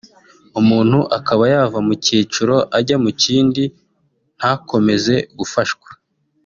umuntu 0.59 0.99
akaba 1.17 1.43
yava 1.53 1.79
mu 1.87 1.93
cyiciro 2.03 2.55
akajya 2.63 2.95
mu 3.03 3.11
kindi 3.21 3.63
ntakomeze 4.37 5.15
gufashwa 5.37 5.89